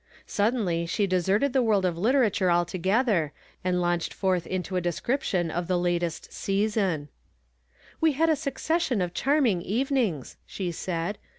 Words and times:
Suddenly 0.25 0.87
she 0.87 1.05
deserted 1.05 1.53
the 1.53 1.61
world 1.61 1.85
of 1.85 1.95
literature 1.95 2.47
altogethei, 2.47 3.29
and 3.63 3.79
launched 3.79 4.15
forth 4.15 4.47
into 4.47 4.75
a 4.75 4.81
description 4.81 5.51
of 5.51 5.67
the 5.67 5.77
last 5.77 6.33
"sea 6.33 6.67
son." 6.67 7.07
"We 8.01 8.13
had 8.13 8.27
a 8.27 8.35
succession 8.35 8.99
of 8.99 9.13
charming 9.13 9.61
evenings," 9.61 10.37
she 10.47 10.71
said. 10.71 11.19